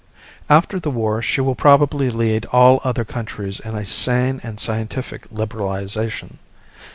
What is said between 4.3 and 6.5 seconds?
and scientific liberalization.